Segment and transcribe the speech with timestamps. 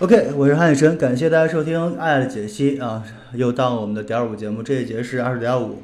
[0.00, 3.04] OK，我是韩雨辰，感谢大家收听《爱的解析》啊，
[3.34, 5.82] 又到了我们的点五节目，这一节是二十点五。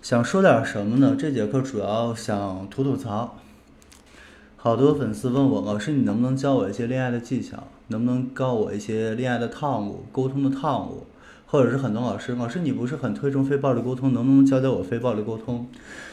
[0.00, 1.14] 想说点什么呢？
[1.20, 3.36] 这节课主要想吐吐槽。
[4.56, 7.64] 好多粉丝问我，老师你能不能教我一些恋爱的技巧？
[7.88, 11.06] 能不能教我一些恋爱的套路、沟通的套路？
[11.44, 15.68] 或者是很多老师，老师你不是很推崇非暴力沟通，能不能教教我非暴力沟通？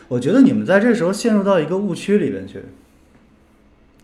[0.10, 2.66] 我觉得你们在这时候陷入到一个误区里面去，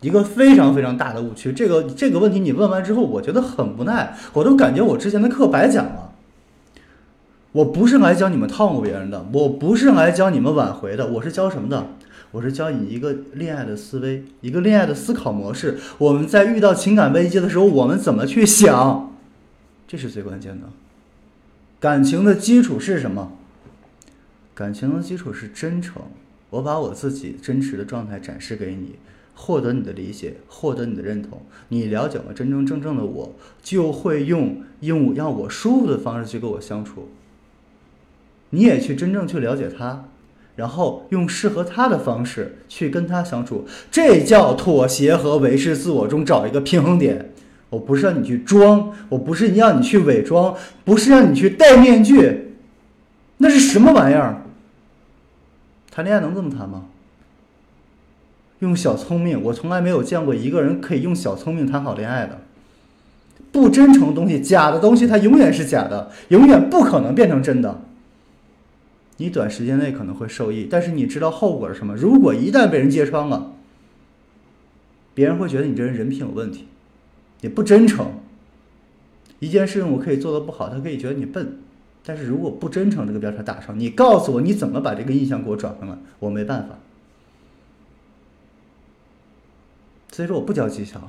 [0.01, 1.53] 一个非常非常大的误区。
[1.53, 6.11] 这个这个问题你问完之后，我觉得很无奈，我都感觉我之前的课白讲了。
[7.53, 11.87] 我不是来教你们套路别人的，我不是来教你们挽回的，我是教什么的？
[12.31, 15.77] 我是教你一个恋爱的思维，一个恋爱的思考模式。
[15.97, 19.13] 我们在遇到情感危机的时候，我们怎么去想？
[19.85, 20.67] 这是最关键的。
[21.81, 23.33] 感情的基础是什么？
[24.53, 26.01] 感情的基础是真诚。
[26.51, 28.95] 我把我自己真实的状态展示给你，
[29.35, 31.41] 获得你的理解，获得你的认同。
[31.69, 37.09] 你了解了真真正正的我，就会用用让我舒服的方式去跟我相处。
[38.51, 40.05] 你也去真正去了解他，
[40.57, 47.31] 然后用适合他的方式去跟他相处，这叫妥协和维持自我中找一个平衡点。
[47.69, 52.55] 我不是让你去装，我不是让你去伪装，不是让你去戴面具，
[53.37, 54.43] 那是什么玩意儿？
[55.89, 56.87] 谈恋爱能这么谈吗？
[58.61, 62.41] 用小聪明，我从来没有见过一个人可以用小聪明谈好恋爱的。
[63.51, 67.81] 不真诚的东西，假的东西，它永远是假的，永远不可能变成真的。
[69.17, 71.95] 你短时间内可能会受益，但是你知道后果是什么？
[71.95, 73.53] 如果一旦被人揭穿了，
[75.15, 76.67] 别人会觉得你这人人品有问题。
[77.41, 78.13] 你不真诚，
[79.39, 81.57] 一件事情我可以做的不好，他可以觉得你笨，
[82.05, 86.75] 但是如果不真诚这个标签打上，你告诉我你怎么把这个印象给我转回来，我没办法。
[90.11, 90.99] 所以说我不教技巧，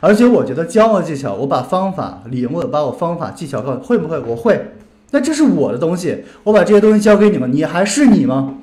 [0.00, 4.18] 而且我觉得教了技巧，我把方法理论，把我方法技巧告诉会不会？
[4.20, 4.72] 我会，
[5.10, 8.56] 那这是我的东西，我把这些东西教给你们，你还是你吗？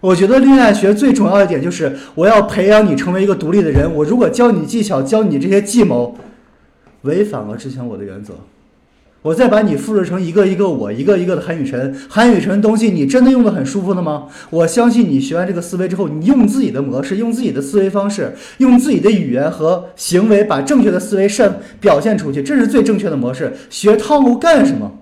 [0.00, 3.92] 我觉得恋爱学最重要一点就是，我要培养你成为一个独立的人。
[3.92, 6.14] 我如果教你技巧，教你这些计谋，
[7.02, 8.34] 违反了之前我的原则，
[9.24, 11.94] 我再把你复制成一个一个我，一个一个的韩雨辰。
[12.10, 14.28] 韩雨辰东西，你真的用的很舒服的吗？
[14.50, 23.56] 我相信你学完这个思维之后，你用自己的模式，用自己的思维方式，用自己的语言和行为，把正确的思维善表现出去，这是最正确的模式。
[23.70, 24.98] 学套路干什么？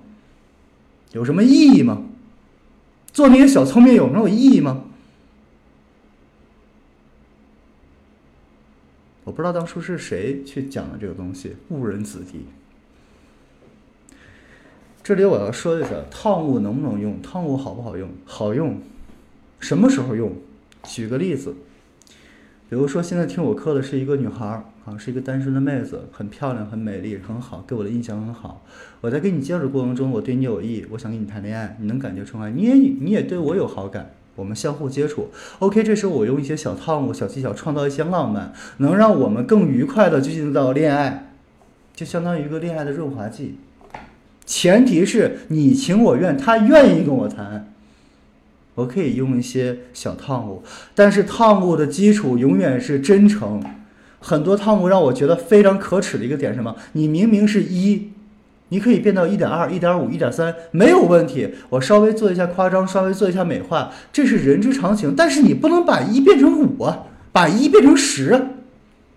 [1.10, 2.04] 有什么意义吗？
[3.12, 4.84] 做那些小聪明有没有意义吗？
[9.24, 12.46] 我不知道当初是谁去讲的这个东西，误人子弟。
[15.04, 17.20] 这里我要说一下，套路能不能用？
[17.20, 18.08] 套路好不好用？
[18.24, 18.80] 好用，
[19.58, 20.32] 什么时候用？
[20.84, 21.56] 举个例子，
[22.70, 28.64] 比如说现在听我课的是一个女孩儿啊，是一个单身的妹子，很漂亮，很美丽，很好，给我的印象很好。
[29.00, 34.12] 我在跟你接触过程中，我对你有意，我想跟你谈恋爱，你能感觉出来，你也你也对我有好感。
[34.36, 41.32] 我们相互接触，OK，这时候我用一些小套路、小技巧，创造一些浪漫，能让我们更愉快的进行到恋爱，
[41.92, 43.56] 就相当于一个恋爱的润滑剂。
[44.52, 47.72] 前提是你情我愿，他愿意跟我谈，
[48.74, 50.62] 我可以用一些小套路，
[50.94, 53.64] 但是套路的基础永远是真诚。
[54.20, 56.76] 很多套路让我觉得非常可耻的一个点，什么？
[56.92, 58.10] 你明明是一。
[58.68, 61.48] 你可以变到一点二、一点五、一点三，没有问题。
[61.70, 65.14] 我稍微做一下夸张，稍微做一下美化，这是人之常情。
[65.16, 68.42] 但是你不能把一变成五啊，把一变成十啊，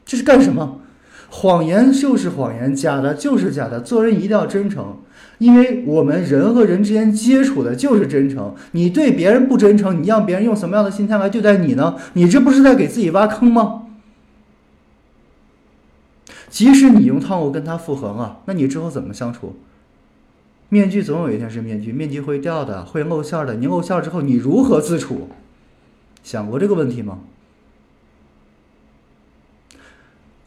[0.06, 0.79] 这是干什么？
[1.29, 3.81] 谎言就是谎言，假的就是假的。
[3.81, 5.00] 做人一定要真诚，
[5.40, 8.56] 因为我们人和人之间接触的就是真诚。
[8.72, 11.96] 你对别人不真诚，你让别人用什么样的心态来对待你呢？
[12.13, 13.84] 你这不是在给自己挖坑吗？
[16.50, 19.56] 即使你用套路跟他复合了，那你之后怎么相处？
[20.69, 23.56] 面具总有一天是面具，面具会掉的，会露馅的。
[23.56, 25.28] 你露馅之后，你如何自处？
[26.23, 27.19] 想过这个问题吗？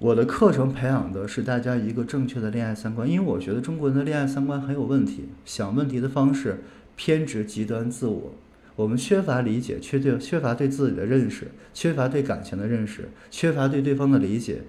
[0.01, 6.63] 我的课程培养的是大家一个正确的恋爱三观，因为我觉得中国人的恋爱三观很有问题，想问题的方式
[6.95, 8.33] 偏执、极端、自我。
[8.77, 14.63] 我们缺乏理解，缺对缺乏对自己的认识，缺乏对感情的认识，缺乏对对方的理解。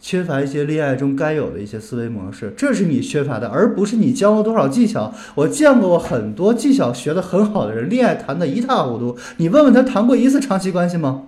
[0.00, 5.12] 缺乏一些恋爱中该有的一些思维模式，这是你缺乏的，而不是你教了多少技巧。
[5.34, 9.18] 我见过很多技巧学得很好的人，恋爱谈得一塌糊涂。
[9.38, 11.24] 你问问他谈过一次长期关系吗？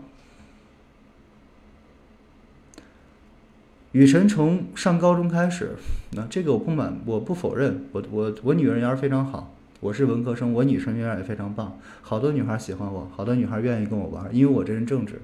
[3.92, 5.72] 雨辰从上高中开始，
[6.12, 15.20] 那这个我不满，我不否认，我我我女人缘非常好，我是文科生，我女生缘也非常棒，好多女孩喜欢我，好多女孩愿意跟我玩，因为我这人正直，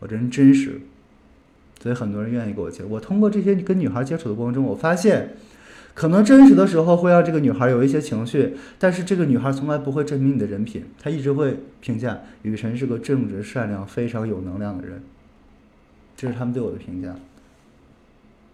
[0.00, 0.80] 我这人真实。
[1.80, 2.82] 所以很多人愿意跟我接。
[2.84, 5.36] 我通过这些跟女孩接触的过程中，我发现，
[5.94, 15.02] 可能真实的时候会让这个女孩有一些情绪，但是这个女孩从来不会证明你的人品，她一直会评价雨辰是个正直、善良、非常有能量的人。
[16.16, 17.14] 这是他们对我的评价。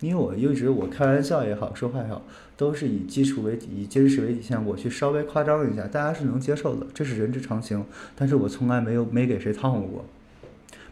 [0.01, 2.23] 因为我一直我开玩笑也好，说话也好，
[2.57, 7.85] 都是以基础为以真实为底线，我去稍微夸张一下，大家是能接受的，这是人之常情。
[8.15, 10.05] 但是我从来没有没给谁套路过，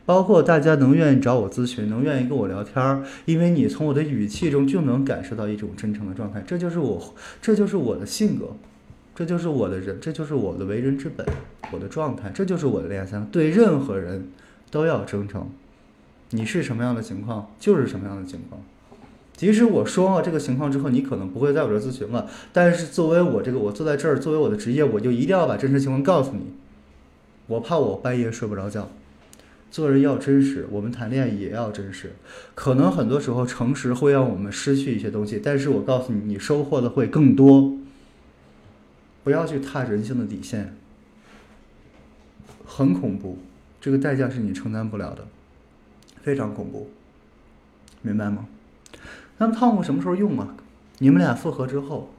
[0.05, 8.57] 包括大家能愿意找我咨询，能愿意跟我聊天儿，因为你从我的语气中就能感受到一种真诚的状态，这就是我，这就是我的性格，
[9.15, 11.27] 这就是我的人，这就是我的为人之本，
[11.73, 14.29] 我的状态，这就是我的恋爱三，对任何人
[14.71, 15.49] 都要真诚。
[16.31, 18.61] 你是什么样的情况，就是什么样的情况。
[19.37, 26.55] 即使我说了这个情况之后，你可能不会在我这咨询了，但是作为我这个我坐在这儿，作为我的职业，我就一定要把真实情况告诉你。
[27.47, 28.89] 我怕我半夜睡不着觉。
[29.71, 32.13] 做人要真实，我们谈恋爱也要真实。
[32.55, 37.77] 可能很多时候诚实会让我们失去一些东西，但是我告诉你，你收获的会更多。
[39.23, 40.77] 不要去踏人性的底线，
[42.65, 43.39] 很恐怖，
[43.81, 45.27] 这个代价是你承担不了的，
[46.23, 46.89] 非常恐怖，
[48.03, 48.47] 明白吗？
[49.39, 50.55] 那么套路什么时候用啊？
[50.99, 52.11] 你们俩复合之后，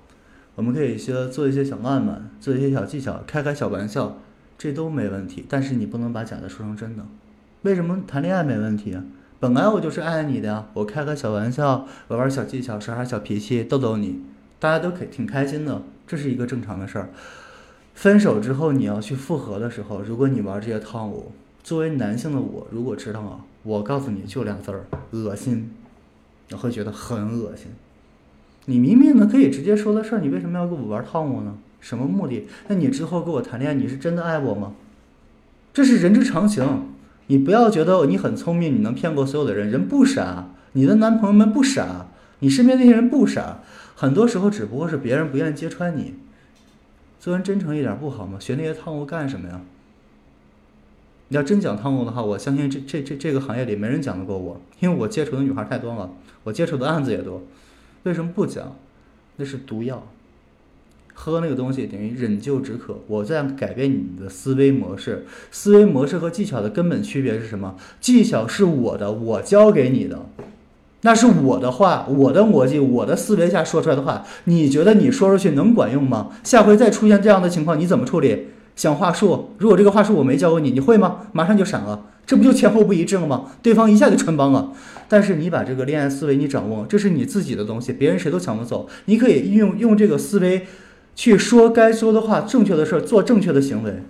[0.56, 4.18] 我们可以些做一些小浪漫，做一些小技巧，开开小玩笑，
[4.58, 5.46] 这都没问题。
[5.50, 7.04] 但是你不能把假的说成真的。
[7.64, 9.04] 为什么谈恋爱没问题啊？
[9.40, 14.22] 本来我就是爱你的呀，我开个小玩笑，玩玩小技巧，耍耍小脾气，逗逗你，
[14.60, 17.10] 大家都可挺开心的，这是一个正常的事儿。
[17.96, 21.32] 分手之后你要去复合的时候，如果你玩这些套路，
[21.64, 25.72] 作为男性的我，如果知道啊，我告诉你就俩字儿：恶心。
[26.50, 27.68] 你会觉得很恶心。
[28.66, 31.56] 你明明呢可以直接说的事儿，你为什么要跟我玩套路呢？
[31.80, 32.48] 什么目的？
[32.68, 34.74] 那你之后跟我谈恋爱，你是真的爱我吗？
[35.74, 36.90] 这是人之常情。
[37.28, 39.70] 你不要觉得你很聪明，你能骗过所有的人。
[39.70, 42.08] 人不傻，你的男朋友们不傻，
[42.40, 43.60] 你身边那些人不傻。
[43.96, 46.16] 很多时候只不过是别人不愿意揭穿你。
[47.20, 48.40] 做人真诚一点不好吗？
[48.40, 49.62] 学那些套路干什么呀？
[51.30, 56.10] 你要真讲套路的话，我相信这这这这个行业里没人讲得过我，因为我接触的女孩太多了，
[56.44, 57.44] 我接触的案子也多。
[58.04, 58.76] 为什么不讲？
[59.36, 60.08] 那是毒药，
[61.14, 63.00] 喝那个东西等于忍鸩止渴。
[63.08, 67.76] 我在改变你的思维模式，思维模式和技巧的根本区别是什么？
[68.00, 70.26] 技巧是我的，我教给你的，
[71.02, 74.26] 那是我的话，我的逻辑，我的思维下说出来的话。
[74.46, 76.30] 你觉得你说出去能管用吗？
[76.44, 78.48] 下回再出现这样的情况，你怎么处理？
[78.78, 81.28] 想话术，如果这个话术我没教过你，你会吗？
[81.34, 83.48] 马上就闪了，这不就前后不一致了吗？
[83.62, 84.72] 对方一下就穿帮了。
[85.10, 88.88] 但是你把这个恋爱思维你掌握，这是你自己的东西，别人谁都抢不走。
[89.06, 90.68] 你可以用用这个思维
[91.16, 94.04] 去说该说的话，正确的事儿，做正确的行为，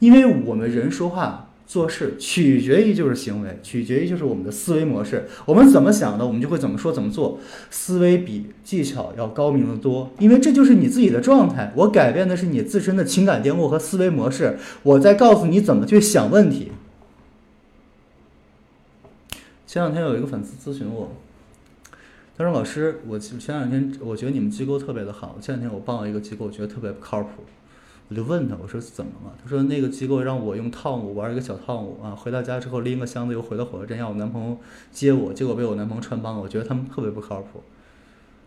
[0.00, 1.47] 因为我们人说话。
[1.68, 5.28] 做事取决于就是行为，取决于就是我们的思维模式。
[5.44, 7.38] 我们怎么想的，我们就会怎么说怎么做。
[7.70, 11.70] 思维比技巧要高明的多，因为这就是你自己的状态。
[11.76, 14.58] 我改变的是你自身的情感电路和思维模式。
[14.82, 16.72] 我在告诉你怎么去想问题。
[19.66, 21.12] 前两天有一个粉丝咨询我，
[22.38, 25.36] 他说：“老师，我前两天我觉得你们机构特别的好。
[25.38, 27.44] 前两天我报了一个机构，我觉得特别不靠谱。”
[28.08, 29.34] 我就问他，我说怎么了？
[29.42, 34.56] 他说那个机构让我用汤姆玩一个小套路啊，回到家之后拎个箱子又回到火车站，让我男朋友
[34.90, 36.40] 接我，结果被我男朋友穿帮了。
[36.40, 37.62] 我觉得他们特别不靠谱。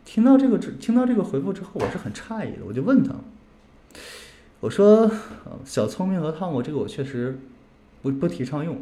[0.03, 2.65] 听到这个听到这个回复之后，我是很诧异的。
[2.67, 3.13] 我就问他，
[4.61, 5.11] 我说
[5.63, 7.39] 小聪明和汤姆这个我确实
[8.01, 8.81] 不不提倡用，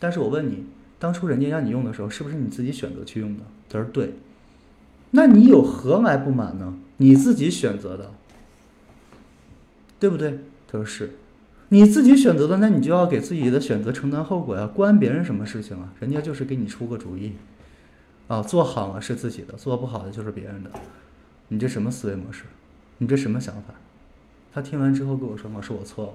[0.00, 0.64] 但是我问你，
[0.98, 3.44] 当初人家让你用的时候，是不是你自己选择去用的？
[3.68, 4.14] 他说对。
[5.12, 6.74] 那你有何来不满呢？
[6.96, 8.12] 你自己选择的。
[10.00, 10.40] 对不对？
[10.66, 11.10] 他说是，
[11.68, 15.92] 你自己选择的，那你就要给自己的选择承担后果呀，关别人什么事情啊？
[16.00, 17.34] 人家就是给你出个主意，
[18.26, 20.70] 啊，做好了是自己的，做不好的就是别人的，
[21.48, 22.44] 你这什么思维模式？
[22.98, 23.74] 你这什么想法？
[24.52, 26.12] 他听完之后跟我说：“老师，我错了。”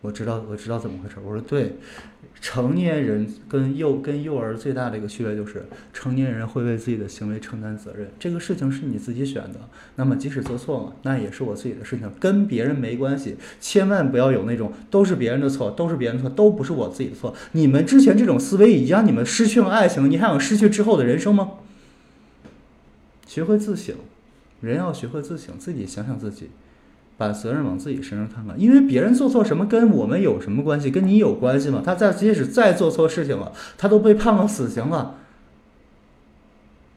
[0.00, 1.16] 我知道，我知道怎么回事。
[1.24, 1.74] 我说对，
[2.40, 8.08] 成年人跟幼跟幼儿最大的一个区别就是，成年人会为自己的行为承担责任。
[8.16, 9.58] 这个事情是你自己选的，
[9.96, 13.36] 那么即使做错了，那也是我自己的事情，跟别人没关系。
[13.60, 17.34] 千万不要有那种都是别人的错，都是别人的错，都不是我自己的错。
[17.52, 21.54] 你们之前这种思维已经让你们失去了爱情，你还想失去之后的人生吗？
[23.26, 23.96] 学会自省，
[24.60, 26.50] 人要学会自省，自己想想自己。
[27.18, 30.90] 把责任往自己身上看看，因为别人做错什么跟我们有什么关系？
[30.90, 31.82] 跟你有关系吗？
[31.84, 35.16] 他在即使再做错事情了，他都被判了死刑了，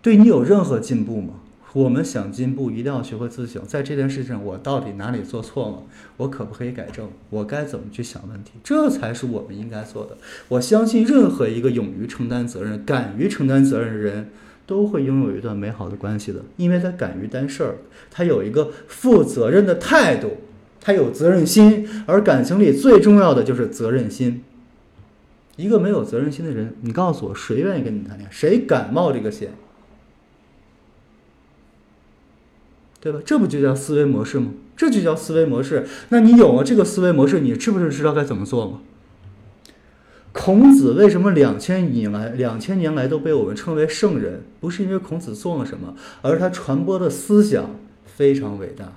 [0.02, 1.34] 对你有任何进步吗？
[1.74, 3.64] 我们想进步，一定要学会自省。
[3.66, 5.84] 在这件事情上，我到底哪里做错了？
[6.18, 7.10] 我可不可以改正？
[7.30, 8.52] 我该怎么去想问题？
[8.62, 10.18] 这才是我们应该做的。
[10.50, 14.30] 我相信，任何一个勇于承担责任、敢于承担责任的人，
[14.72, 16.40] 都会拥有一段美好的关系的。
[16.56, 17.76] 因为他敢于担事儿，
[18.10, 20.38] 他有一个负责任的态度，
[20.80, 21.86] 他有责任心。
[22.06, 24.46] 而感情里最重要的就是责任心。
[25.58, 28.32] 一个没有责任心的人，你告诉我，谁愿意跟你谈恋爱？
[28.32, 29.50] 谁敢冒这个险？
[33.02, 33.20] 对吧？
[33.26, 34.54] 这不就叫思维模式吗？
[34.78, 35.86] 这就叫思维模式。
[36.10, 38.80] 那你有了这个思维模式，你是不是知道该怎么做吗？
[40.34, 44.44] 孔子为什么两千以来两千年来都被我们称为圣人？
[44.60, 47.72] 不是因为孔子做了什么，而是他传播的思想
[48.06, 48.94] 非常伟大。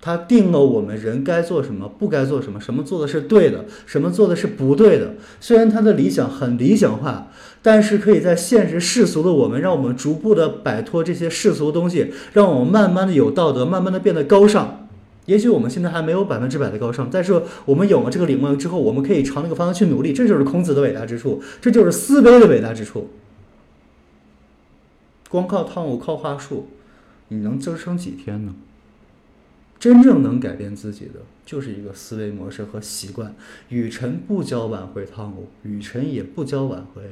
[0.00, 5.14] 他定了我们人该做什么，不该做什么，什么做的是对的，什么做的是不对的。
[5.40, 7.28] 虽然他的理想很理想化，
[7.62, 14.81] 但是可以在现实世俗的我们，让我们逐步的摆脱这些世俗的东西，让我们慢慢的有道德，慢慢的变得高尚。
[15.26, 20.12] 也许我们现在还没有百分之百的高尚，但是我们有了这个领悟之后，我们可以朝那个方向去努力。
[20.12, 23.10] 这就是孔子的伟大之处，这就是思维的伟大之处。
[25.28, 26.68] 光靠套路、靠话术，
[27.28, 28.54] 你能支撑几天呢？
[29.78, 33.34] 真正能改变自己的，就是一个思维模式和习惯。
[33.68, 37.02] 雨辰不教挽回套路，雨辰也不教挽回，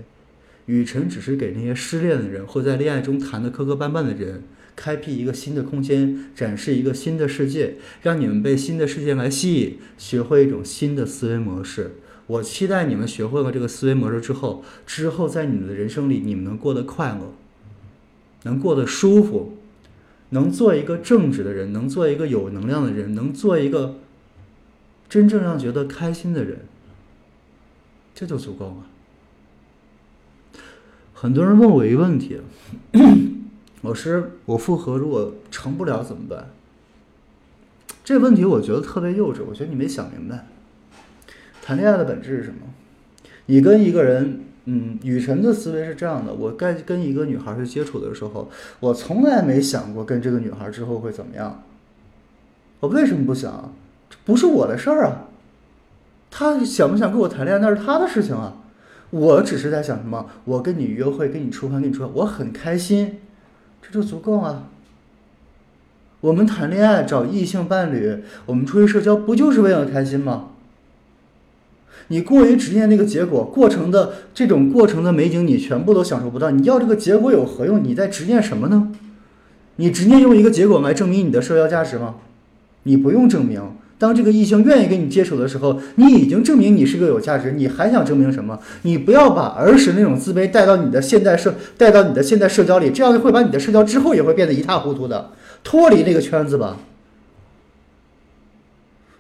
[0.66, 4.44] 雨辰只是给那些失恋的人或在恋爱中谈的磕磕绊绊的人，
[4.80, 11.96] 开辟一个新的空间，展示一个新的世界，让你们被新的世界来吸引，学会一种新的思维模式。
[12.26, 17.34] 我期待你们学会了这个思维模式之后，之后在你们的人生里，你们能过得快乐，
[18.44, 19.58] 能过得舒服。
[20.32, 23.96] 能做一个正直的人，能做一个有能量的人，能做一个
[25.08, 26.60] 真正让觉得开心的人，
[28.14, 28.76] 这就足够了。
[31.12, 32.38] 很多人问我一个问题：
[33.82, 36.50] 老师，我复合如果成不了怎么办？
[38.04, 40.46] 这问题我觉得特别幼稚，我觉得你没想明白。
[41.62, 42.60] 谈恋爱的本质是什么？
[43.46, 44.44] 你跟一个人。
[44.66, 51.62] 嗯，雨辰的思维是这样的：我该跟一个女孩去接触的时候，我从来没想过跟这个女孩之后会怎么样。
[52.80, 53.72] 我为什么不想？
[54.10, 55.28] 这不是我的事儿啊。
[56.30, 58.58] 他想不想跟我谈恋爱那是他的事情啊。
[59.08, 60.26] 我只是在想什么？
[60.44, 63.18] 我跟你约会，跟你吃饭，跟你说，我很开心，
[63.82, 64.68] 这就足够了。
[66.20, 70.48] 我们谈恋爱找异性伴侣，我们出去社交，不就是为了开心吗？
[72.08, 76.50] 你过于执念那个结果，过程的这种过程的美景，你全部都享受不到。
[76.50, 77.82] 你要这个结果有何用？
[77.82, 78.92] 你在执念什么呢？
[79.76, 82.16] 你执念用一个结果来证明你的社交价值吗？
[82.82, 83.62] 你不用证明。
[84.00, 87.52] 当这个异性愿意跟你接触的时候，你已经证明你是个有价值。
[87.52, 88.58] 你还想证明什么？
[88.80, 95.32] 你不要把儿时那种自卑带到你的现代社，带到你的现代社交里，这样会把你的社交之后也会变得一塌糊涂的。
[95.62, 96.78] 脱离那个圈子吧。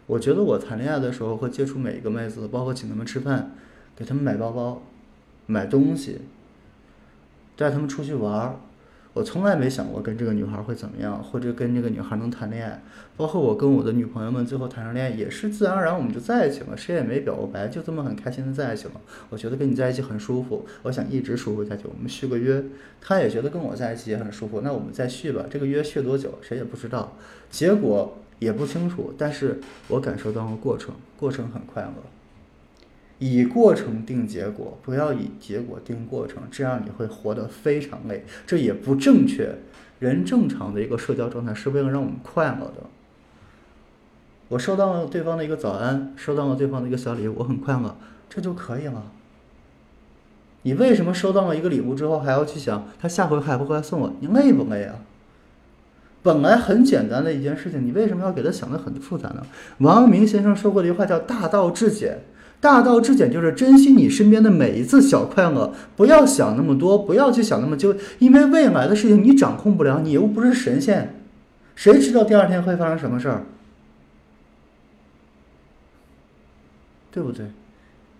[0.06, 3.52] 我觉得我谈恋爱的时候会接触每一个妹子，包括请她们吃饭，
[3.94, 4.82] 给她们买包包、
[5.44, 6.22] 买东西，
[7.54, 8.56] 带她们出去玩儿。
[9.12, 12.82] 我从来没想过跟这个女孩会怎么样，或者跟这个女孩能谈恋爱。
[13.16, 18.92] 包括我跟我的女朋友们最后谈上恋爱，也是自然而然我们就在一起了，谁也没表过白，就这么很开心的在一起了。
[19.28, 21.84] 我觉得跟你在一起很舒服，我想一直舒服下去。
[21.86, 22.62] 我们续个约，
[23.00, 25.44] 她也觉得跟我在一起也很舒服，那我们再续吧。
[25.50, 27.16] 这个约续多久，谁也不知道。
[27.50, 28.16] 结果。
[28.40, 31.92] 也不清楚，但是我感受到了过程，过程很快乐。
[33.20, 39.54] 以过程定结果，不要以结果定过程，这样你会活得非常累，这也不正确。
[40.00, 42.88] 人正常的一个社交状态是为了让我们快乐的。
[44.48, 47.94] 我收到了对方的一个早安，收到了对方的一个小礼物，我很快乐，
[48.28, 49.12] 这就可以了。
[50.62, 54.12] 你为什么收到了一个礼物之后还要去想他下回还不会来送我？
[54.20, 54.96] 你累不累啊？
[56.22, 59.46] 本来很简单的一件事情，你为什么要给他想的很复杂呢？
[59.78, 62.24] 王阳明先生说过的一句话叫“大道至简”，
[62.60, 71.22] 大道至简就是珍惜你身边的每一次小快乐，不要想那么多，不要去想那么久，因为未来的事情你掌控不了，你又不是神仙，
[71.74, 73.46] 谁知道第二天会发生什么事儿？
[77.10, 77.46] 对不对？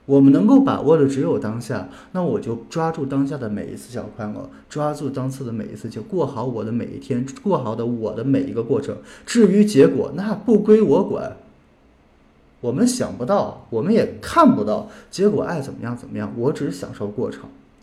[0.07, 8.97] 我们能够把握的只有当下，那我就抓住当下的每一次小快乐，抓住当次的每一次，就过好我的每一天，过好的我的每一个过程。
[9.25, 11.37] 至于结果，那不归我管。
[12.61, 16.33] 我们想不到，我们也看不到结果，爱怎么样怎么样。
[16.37, 17.43] 我只是享受过程。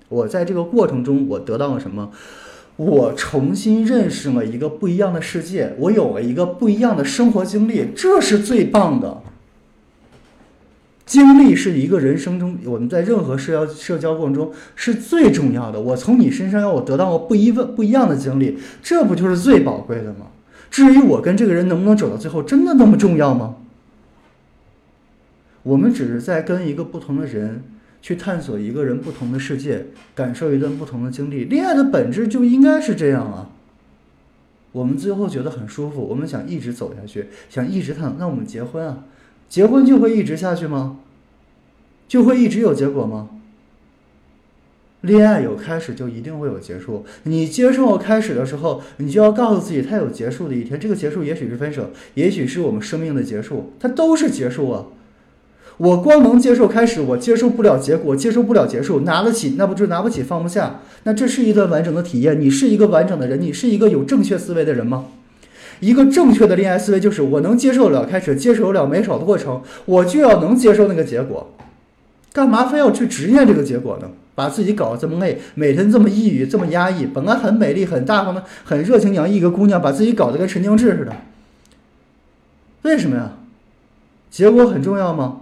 [0.09, 2.11] 我在这个过程中，我得到了什么？
[2.77, 9.17] 我重新认识了一个不一样的世界，我有了一个不一样的生活经历，这是最棒的。
[11.07, 15.81] 经历是一个人生中我们在任何社交社交过程中是最重要的。
[15.81, 20.27] 我从你身上让我得到了不一问不一样的经历，这不就是最宝贵的吗？
[20.69, 23.55] 至于我跟这个人能不能走到最后，真的那么重要吗？
[25.67, 27.61] 我们只是在跟一个不同的人
[28.01, 31.43] 去探索一个人不同的世界，感受一段不同的经历。
[31.43, 33.49] 恋爱的本质就应该是这样啊。
[34.71, 39.03] 我们最后觉得很舒服，我们想一直走下去，想一直探，那我们结婚啊。
[39.49, 40.99] 结婚就会一直下去吗？
[42.07, 43.29] 就会一直有结果吗？
[45.01, 47.05] 恋爱有开始就一定会有结束。
[47.23, 50.79] 你接受开始的时候，你就要告诉自己，它有结束的一天。
[50.79, 54.85] 这个结束也许是分手，也许是我们生命的结束，它都是结束啊。
[55.77, 60.79] 我光能接受开始，我接受不了结果，接受不了结束，拿得起那不就拿不起放不下？
[61.03, 62.39] 那这是一段完整的体验。
[62.41, 65.05] 你是一个完整的人，你是一个有正确思维的人吗？
[65.79, 71.51] 一个正确的恋爱思维就是我能接受了开始，接受了美好的过程，我就要能接受那个结果。
[72.33, 74.09] 干嘛非要去执念这个结果呢？
[74.33, 77.05] 把自己搞得这么累，每天这么抑郁，这么压抑。
[77.05, 81.15] 本来很美丽、很大方的、很热情洋溢一个姑娘，把自己搞得跟神经质似的。
[82.83, 83.33] 为什么呀？
[84.29, 85.41] 结果很重要吗？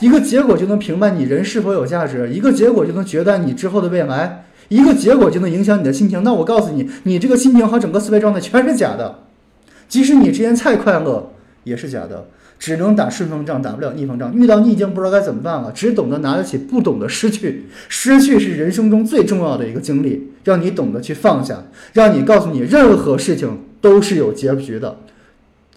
[0.00, 6.22] 一个结果就能评判你人是否有价值，一个结果就能决断你之后的未来，一个结果就能影响你的心情。
[6.22, 9.20] 那我告诉你，你这个心情和整个思维状态全是假的。
[9.88, 11.32] 即使你之前再快乐，
[11.64, 12.28] 也是假的，
[12.58, 14.34] 只能打顺风仗，打不了逆风仗。
[14.34, 17.66] 遇到逆境不知道该怎么办了，只懂得拿得起，不懂得失去。
[17.88, 21.64] 失去是人生中最重要的一个经历，让你懂得去放下，
[21.94, 24.98] 让你告诉你，任何事情都是有结局的。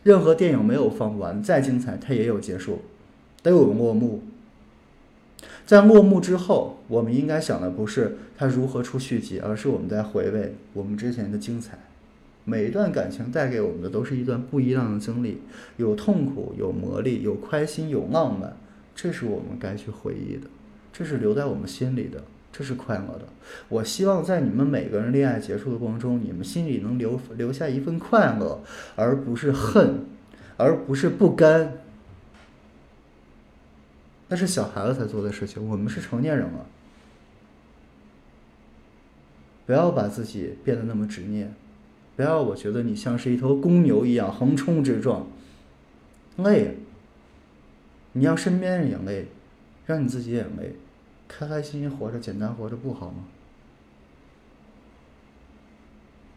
[0.04, 2.82] 任何电影没有放完，再精彩它也有结束，
[3.42, 4.22] 都有落幕。
[5.66, 11.78] 在落幕之后，我们应该想的不是它如何出续集，而是我们在回味我们之前的精彩。
[12.44, 15.42] 每一段感情带给我们的都是一段不一样的经历，
[15.78, 18.58] 有痛苦，有磨砺，有开心，有浪漫，
[18.96, 20.48] 这是我们该去回忆的，
[20.92, 23.26] 这是留在我们心里的，这是快乐的。
[23.70, 28.60] 我希望在你们每个人恋爱结束的过程中，你们心里能留留下一份快乐，
[28.96, 30.06] 而不是恨，
[30.58, 31.74] 而不是不甘。
[34.32, 36.66] 那是小孩子才做的事情，我们是成年人了，
[39.66, 41.54] 不要把自己变得那么执念。
[42.16, 45.28] 不要，我觉得你像是一头公牛一样横冲直撞，
[46.38, 46.78] 累。
[48.14, 49.28] 你让身边人也累，
[49.86, 50.76] 让你自己也累，
[51.28, 53.26] 开开心心活着，简单活着不好吗？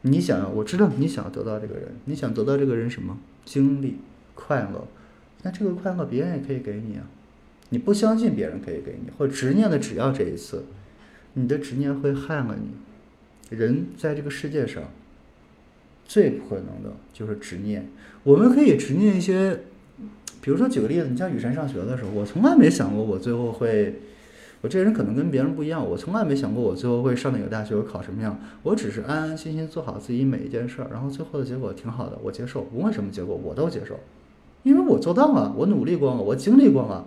[0.00, 3.16] 你想要，我知道你想要得到这个人，你想得到这个人什么？
[3.44, 3.98] 经历、
[4.34, 4.84] 快乐。
[5.42, 7.06] 那这个快乐别人也可以给你啊。
[7.70, 10.64] 你不相信别人可以给你，或执念的只要这一次，
[11.34, 13.56] 你的执念会害了你。
[13.56, 14.82] 人在这个世界上。
[16.06, 17.88] 最不可能的就是执念。
[18.24, 19.60] 我们可以执念一些，
[20.42, 24.00] 比如说举个例子，你像雨山上学的时候，我从来没想过我最后会，
[24.60, 28.38] 我这人可能跟别人不一样，我从来没想过我最后会上哪个大学，我考什么样。
[28.64, 33.98] 我只是安安心心做好自己每一件事儿，然后最后的结果挺好的，我接受，无论什么结果我都接受，
[34.62, 37.06] 因为我做到了，我努力过了，我经历过了。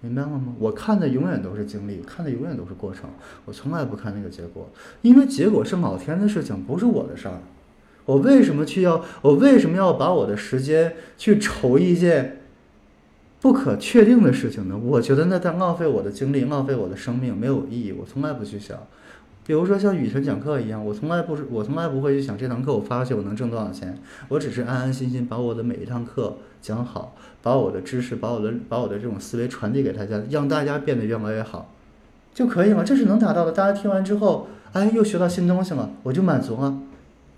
[0.00, 0.54] 明白了吗？
[0.58, 3.10] 我看的永远都是经历，看的永远都是过程，
[3.44, 4.68] 我从来不看那个结果，
[5.02, 7.40] 因为结果是老天的事情，不是我的事儿。
[8.04, 9.04] 我为什么去要？
[9.22, 12.42] 我为什么要把我的时间去愁一件
[13.40, 14.78] 不可确定的事情呢？
[14.78, 17.92] 我觉得那在浪费我的精力，浪费我的生命，没有意义。
[17.92, 18.78] 我从来不去想。
[19.46, 23.96] 比如说像雨辰讲课一样，我从来不是，我从来不会去想这堂课我发出去我能挣多少钱，
[24.28, 27.14] 我只是安安心心把我的每一堂课讲好。
[27.42, 31.70] 把我的知识，把我的把我的这种思维传递给大家，让大家变得越来越好，
[32.34, 32.82] 就可以了。
[32.82, 33.52] 这是能达到的。
[33.52, 36.76] 大家听完之后，哎，又学到新东西了，我就满足了。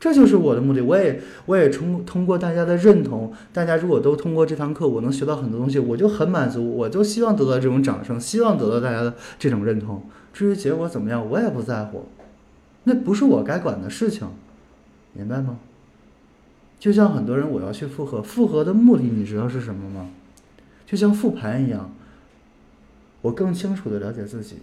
[0.00, 0.80] 这就是我的目的。
[0.80, 6.74] 我也我也通通过大家的认同，大家如果都通过这堂课，我能学到很多东西，我就很满足。
[6.74, 10.02] 我就希望得到这种掌声，希望得到大家的这种认同。
[10.38, 12.06] 至于结果怎么样，我也不在乎，
[12.84, 14.28] 那不是我该管的事情，
[15.12, 15.58] 明白吗？
[16.78, 20.08] 就像很多人，我要去复合，复合的目的你知道是什么吗？
[20.86, 21.90] 就像复盘一样，
[23.20, 24.58] 我更清楚的了解自己，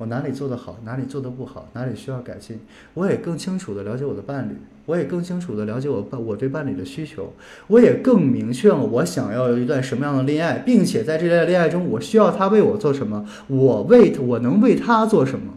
[0.00, 2.58] 我哪里做的好，哪里做的不好，哪里需要改进。
[2.94, 7.34] 我也更清楚的了解我的伴侣，我也更清楚的了解我伴我对伴侣的需求，
[7.66, 15.52] 我也更明确了我想要一段什么样的恋爱，并且在这段恋爱中，我需要他为我做什么，我为我能为他做什么。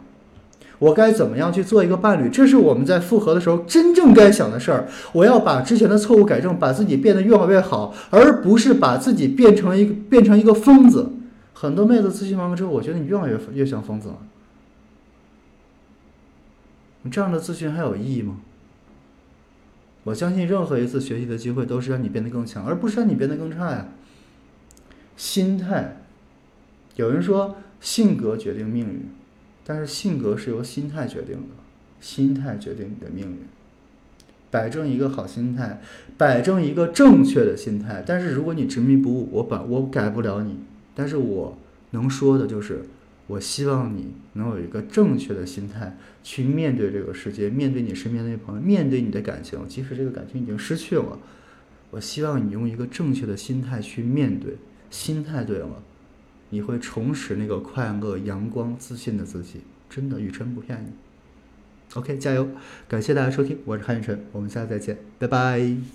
[0.78, 2.28] 我该怎么样去做一个伴侣？
[2.28, 4.86] 这是我们在复合的时候真正该想的事儿。
[5.14, 11.12] 我要把之前的错误改正，把自己变得越来越好，而不是把自己变成一个变成一个疯子。
[11.54, 14.18] 很多妹子咨询完了之后，我觉得你越来越越像疯子了。
[17.10, 18.40] 这样的咨询还有意义吗？
[20.04, 23.88] 我相信任何一次学习的机会都是让你变得更强，而不是让你变得更差呀。
[25.16, 25.96] 心态。
[26.96, 29.08] 有人说性格决定命运，
[29.64, 31.54] 但是性格是由心态决定的，
[32.00, 33.38] 心态决定你的命运。
[34.50, 35.80] 摆正一个好心态，
[36.16, 38.04] 摆正一个正确的心态。
[38.06, 40.58] 但是如果你执迷不悟，我把我改不了你，
[40.94, 41.58] 但是我
[41.90, 42.84] 能说的就是，
[43.26, 51.18] 我希望你能有一个正确的心态去面对这个世界，面对你身边那些朋友，面对你的感情，即使这个感情已经失去了，
[51.90, 54.56] 我希望你用一个正确的心态去面对。
[54.90, 55.82] 心态对了，
[56.50, 59.62] 你会重拾那个快乐、阳光、自信的自己。
[59.90, 60.92] 真的，雨辰不骗你。
[61.94, 62.48] OK，加油！
[62.86, 65.94] 感谢大家收听，我是韩雨辰，我们下次再见，拜拜。